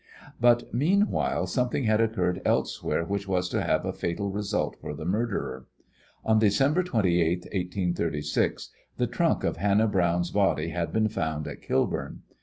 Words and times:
But, 0.39 0.73
meanwhile, 0.73 1.45
something 1.45 1.83
had 1.83 2.01
occurred 2.01 2.41
elsewhere 2.43 3.05
which 3.05 3.27
was 3.27 3.47
to 3.49 3.61
have 3.61 3.85
a 3.85 3.93
fatal 3.93 4.31
result 4.31 4.75
for 4.81 4.95
the 4.95 5.05
murderer. 5.05 5.67
On 6.25 6.39
December 6.39 6.81
28th, 6.81 7.45
1836, 7.53 8.71
the 8.97 9.05
trunk 9.05 9.43
of 9.43 9.57
Hannah 9.57 9.85
Browne's 9.87 10.31
body 10.31 10.69
had 10.69 10.91
been 10.91 11.07
found 11.07 11.47
at 11.47 11.61
Kilburn. 11.61 12.23